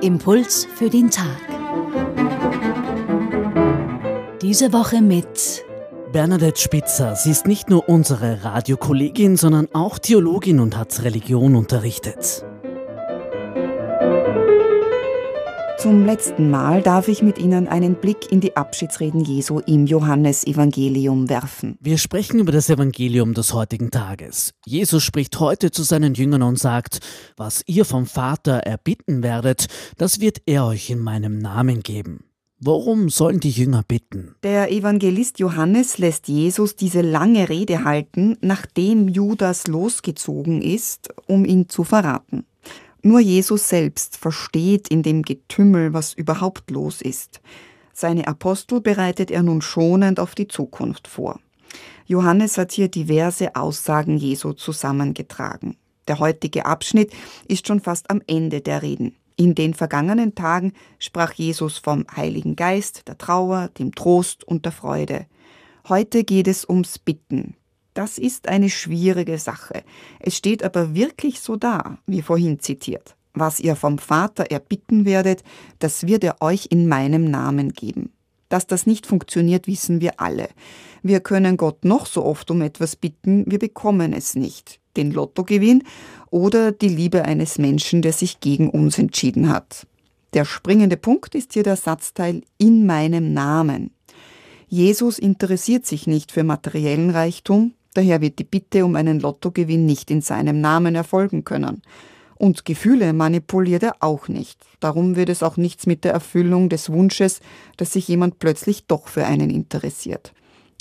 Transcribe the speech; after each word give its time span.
Impuls 0.00 0.66
für 0.76 0.90
den 0.90 1.10
Tag. 1.10 1.26
Diese 4.42 4.72
Woche 4.72 5.00
mit 5.00 5.64
Bernadette 6.12 6.60
Spitzer. 6.60 7.16
Sie 7.16 7.30
ist 7.32 7.46
nicht 7.46 7.68
nur 7.70 7.88
unsere 7.88 8.44
Radiokollegin, 8.44 9.36
sondern 9.36 9.66
auch 9.72 9.98
Theologin 9.98 10.60
und 10.60 10.76
hat 10.76 11.02
Religion 11.02 11.56
unterrichtet. 11.56 12.44
Zum 15.84 16.06
letzten 16.06 16.48
Mal 16.48 16.80
darf 16.80 17.08
ich 17.08 17.20
mit 17.20 17.36
Ihnen 17.36 17.68
einen 17.68 17.96
Blick 17.96 18.32
in 18.32 18.40
die 18.40 18.56
Abschiedsreden 18.56 19.22
Jesu 19.22 19.58
im 19.58 19.86
Johannesevangelium 19.86 21.28
werfen. 21.28 21.76
Wir 21.78 21.98
sprechen 21.98 22.40
über 22.40 22.52
das 22.52 22.70
Evangelium 22.70 23.34
des 23.34 23.52
heutigen 23.52 23.90
Tages. 23.90 24.54
Jesus 24.64 25.02
spricht 25.02 25.38
heute 25.40 25.72
zu 25.72 25.82
seinen 25.82 26.14
Jüngern 26.14 26.40
und 26.40 26.58
sagt, 26.58 27.00
was 27.36 27.62
ihr 27.66 27.84
vom 27.84 28.06
Vater 28.06 28.60
erbitten 28.60 29.22
werdet, 29.22 29.66
das 29.98 30.20
wird 30.20 30.38
er 30.46 30.64
euch 30.64 30.88
in 30.88 31.00
meinem 31.00 31.36
Namen 31.36 31.82
geben. 31.82 32.24
Worum 32.58 33.10
sollen 33.10 33.40
die 33.40 33.50
Jünger 33.50 33.82
bitten? 33.86 34.36
Der 34.42 34.72
Evangelist 34.72 35.38
Johannes 35.38 35.98
lässt 35.98 36.28
Jesus 36.28 36.76
diese 36.76 37.02
lange 37.02 37.50
Rede 37.50 37.84
halten, 37.84 38.38
nachdem 38.40 39.08
Judas 39.08 39.66
losgezogen 39.66 40.62
ist, 40.62 41.10
um 41.26 41.44
ihn 41.44 41.68
zu 41.68 41.84
verraten. 41.84 42.46
Nur 43.06 43.20
Jesus 43.20 43.68
selbst 43.68 44.16
versteht 44.16 44.88
in 44.88 45.02
dem 45.02 45.20
Getümmel, 45.20 45.92
was 45.92 46.14
überhaupt 46.14 46.70
los 46.70 47.02
ist. 47.02 47.42
Seine 47.92 48.26
Apostel 48.26 48.80
bereitet 48.80 49.30
er 49.30 49.42
nun 49.42 49.60
schonend 49.60 50.18
auf 50.18 50.34
die 50.34 50.48
Zukunft 50.48 51.06
vor. 51.06 51.38
Johannes 52.06 52.56
hat 52.56 52.72
hier 52.72 52.88
diverse 52.88 53.56
Aussagen 53.56 54.16
Jesu 54.16 54.54
zusammengetragen. 54.54 55.76
Der 56.08 56.18
heutige 56.18 56.64
Abschnitt 56.64 57.12
ist 57.46 57.66
schon 57.66 57.80
fast 57.80 58.10
am 58.10 58.22
Ende 58.26 58.62
der 58.62 58.80
Reden. 58.80 59.14
In 59.36 59.54
den 59.54 59.74
vergangenen 59.74 60.34
Tagen 60.34 60.72
sprach 60.98 61.34
Jesus 61.34 61.76
vom 61.76 62.06
Heiligen 62.16 62.56
Geist, 62.56 63.06
der 63.06 63.18
Trauer, 63.18 63.68
dem 63.78 63.94
Trost 63.94 64.44
und 64.44 64.64
der 64.64 64.72
Freude. 64.72 65.26
Heute 65.90 66.24
geht 66.24 66.48
es 66.48 66.66
ums 66.66 66.98
Bitten, 66.98 67.54
das 67.94 68.18
ist 68.18 68.48
eine 68.48 68.68
schwierige 68.68 69.38
Sache. 69.38 69.84
Es 70.20 70.36
steht 70.36 70.62
aber 70.62 70.94
wirklich 70.94 71.40
so 71.40 71.56
da, 71.56 71.98
wie 72.06 72.22
vorhin 72.22 72.58
zitiert. 72.60 73.16
Was 73.32 73.58
ihr 73.60 73.74
vom 73.76 73.98
Vater 73.98 74.50
erbitten 74.50 75.04
werdet, 75.04 75.42
das 75.78 76.06
wird 76.06 76.22
er 76.22 76.40
euch 76.40 76.68
in 76.70 76.88
meinem 76.88 77.24
Namen 77.30 77.72
geben. 77.72 78.12
Dass 78.48 78.66
das 78.66 78.86
nicht 78.86 79.06
funktioniert, 79.06 79.66
wissen 79.66 80.00
wir 80.00 80.20
alle. 80.20 80.48
Wir 81.02 81.20
können 81.20 81.56
Gott 81.56 81.84
noch 81.84 82.06
so 82.06 82.24
oft 82.24 82.50
um 82.50 82.62
etwas 82.62 82.94
bitten, 82.96 83.44
wir 83.50 83.58
bekommen 83.58 84.12
es 84.12 84.36
nicht. 84.36 84.80
Den 84.96 85.10
Lottogewinn 85.10 85.82
oder 86.30 86.70
die 86.70 86.88
Liebe 86.88 87.24
eines 87.24 87.58
Menschen, 87.58 88.02
der 88.02 88.12
sich 88.12 88.38
gegen 88.38 88.70
uns 88.70 88.98
entschieden 88.98 89.48
hat. 89.48 89.86
Der 90.34 90.44
springende 90.44 90.96
Punkt 90.96 91.34
ist 91.34 91.52
hier 91.52 91.62
der 91.62 91.76
Satzteil 91.76 92.42
in 92.58 92.86
meinem 92.86 93.32
Namen. 93.32 93.90
Jesus 94.68 95.18
interessiert 95.18 95.86
sich 95.86 96.06
nicht 96.06 96.32
für 96.32 96.42
materiellen 96.42 97.10
Reichtum, 97.10 97.74
Daher 97.94 98.20
wird 98.20 98.38
die 98.38 98.44
Bitte 98.44 98.84
um 98.84 98.96
einen 98.96 99.20
Lottogewinn 99.20 99.86
nicht 99.86 100.10
in 100.10 100.20
seinem 100.20 100.60
Namen 100.60 100.94
erfolgen 100.94 101.44
können. 101.44 101.82
Und 102.36 102.64
Gefühle 102.64 103.12
manipuliert 103.12 103.84
er 103.84 103.96
auch 104.00 104.28
nicht. 104.28 104.60
Darum 104.80 105.16
wird 105.16 105.28
es 105.28 105.42
auch 105.42 105.56
nichts 105.56 105.86
mit 105.86 106.04
der 106.04 106.12
Erfüllung 106.12 106.68
des 106.68 106.90
Wunsches, 106.90 107.40
dass 107.76 107.92
sich 107.92 108.08
jemand 108.08 108.38
plötzlich 108.40 108.86
doch 108.86 109.08
für 109.08 109.24
einen 109.24 109.50
interessiert. 109.50 110.32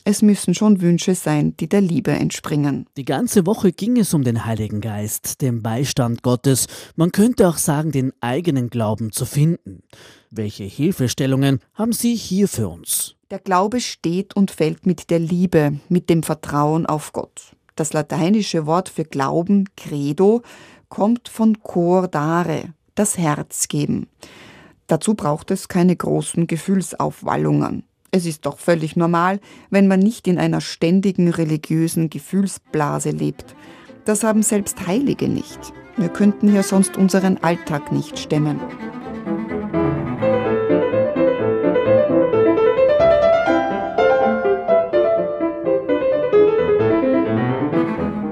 Es 0.05 0.21
müssen 0.21 0.53
schon 0.53 0.81
Wünsche 0.81 1.15
sein, 1.15 1.55
die 1.55 1.69
der 1.69 1.79
Liebe 1.79 2.11
entspringen. 2.11 2.87
Die 2.97 3.05
ganze 3.05 3.45
Woche 3.45 3.71
ging 3.71 3.97
es 3.97 4.13
um 4.13 4.23
den 4.23 4.45
Heiligen 4.45 4.81
Geist, 4.81 5.41
den 5.41 5.63
Beistand 5.63 6.23
Gottes, 6.23 6.67
man 6.97 7.13
könnte 7.13 7.47
auch 7.47 7.57
sagen, 7.57 7.93
den 7.93 8.11
eigenen 8.19 8.69
Glauben 8.69 9.13
zu 9.13 9.25
finden. 9.25 9.81
Welche 10.29 10.65
Hilfestellungen 10.65 11.59
haben 11.73 11.93
Sie 11.93 12.15
hier 12.15 12.49
für 12.49 12.67
uns? 12.67 13.15
Der 13.31 13.39
Glaube 13.39 13.79
steht 13.79 14.35
und 14.35 14.51
fällt 14.51 14.85
mit 14.85 15.09
der 15.09 15.19
Liebe, 15.19 15.79
mit 15.87 16.09
dem 16.09 16.21
Vertrauen 16.21 16.85
auf 16.85 17.13
Gott. 17.13 17.55
Das 17.75 17.93
lateinische 17.93 18.65
Wort 18.65 18.89
für 18.89 19.05
Glauben, 19.05 19.69
Credo, 19.77 20.41
kommt 20.89 21.29
von 21.29 21.61
cordare, 21.63 22.73
das 22.95 23.17
Herz 23.17 23.69
geben. 23.69 24.07
Dazu 24.87 25.15
braucht 25.15 25.49
es 25.49 25.69
keine 25.69 25.95
großen 25.95 26.45
Gefühlsaufwallungen. 26.45 27.83
Es 28.15 28.27
ist 28.27 28.45
doch 28.45 28.59
völlig 28.59 28.95
normal, 28.95 29.39
wenn 29.71 29.87
man 29.87 29.99
nicht 29.99 30.27
in 30.27 30.37
einer 30.37 30.61
ständigen 30.61 31.29
religiösen 31.29 32.11
Gefühlsblase 32.11 33.09
lebt. 33.09 33.55
Das 34.05 34.23
haben 34.23 34.43
selbst 34.43 34.85
Heilige 34.85 35.27
nicht. 35.27 35.73
Wir 35.97 36.09
könnten 36.09 36.53
ja 36.53 36.61
sonst 36.61 36.95
unseren 36.95 37.37
Alltag 37.39 37.91
nicht 37.91 38.19
stemmen. 38.19 38.59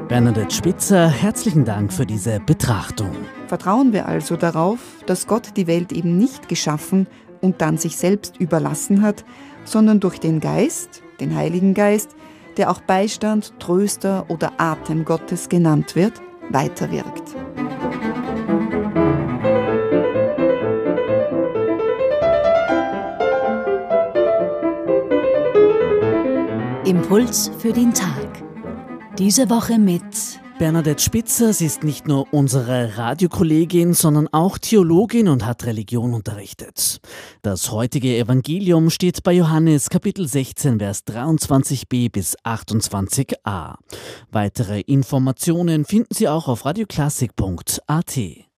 Bernadette 0.07 0.53
Spitzer, 0.53 1.09
herzlichen 1.09 1.65
Dank 1.65 1.91
für 1.91 2.05
diese 2.05 2.39
Betrachtung. 2.39 3.15
Vertrauen 3.47 3.93
wir 3.93 4.05
also 4.05 4.37
darauf, 4.37 4.77
dass 5.07 5.25
Gott 5.25 5.57
die 5.57 5.65
Welt 5.65 5.91
eben 5.91 6.19
nicht 6.19 6.49
geschaffen 6.49 7.07
und 7.41 7.61
dann 7.61 7.77
sich 7.79 7.97
selbst 7.97 8.37
überlassen 8.37 9.01
hat, 9.01 9.25
sondern 9.63 9.99
durch 9.99 10.19
den 10.19 10.39
Geist, 10.39 11.01
den 11.19 11.35
Heiligen 11.35 11.73
Geist, 11.73 12.15
der 12.57 12.69
auch 12.69 12.81
Beistand, 12.81 13.53
Tröster 13.59 14.25
oder 14.29 14.53
Atem 14.57 15.05
Gottes 15.05 15.49
genannt 15.49 15.95
wird, 15.95 16.13
weiterwirkt. 16.49 17.35
Impuls 26.85 27.51
für 27.59 27.71
den 27.71 27.93
Tag. 27.93 28.43
Diese 29.17 29.49
Woche 29.49 29.77
mit 29.77 30.40
Bernadette 30.61 31.01
Spitzer, 31.01 31.53
sie 31.53 31.65
ist 31.65 31.83
nicht 31.83 32.07
nur 32.07 32.31
unsere 32.31 32.95
Radiokollegin, 32.95 33.95
sondern 33.95 34.27
auch 34.27 34.59
Theologin 34.59 35.27
und 35.27 35.43
hat 35.43 35.65
Religion 35.65 36.13
unterrichtet. 36.13 37.01
Das 37.41 37.71
heutige 37.71 38.15
Evangelium 38.15 38.91
steht 38.91 39.23
bei 39.23 39.33
Johannes 39.33 39.89
Kapitel 39.89 40.27
16, 40.27 40.77
Vers 40.77 41.03
23b 41.07 42.11
bis 42.11 42.37
28a. 42.45 43.73
Weitere 44.31 44.81
Informationen 44.81 45.83
finden 45.83 46.13
Sie 46.13 46.29
auch 46.29 46.47
auf 46.47 46.63
radioklassik.at. 46.63 48.50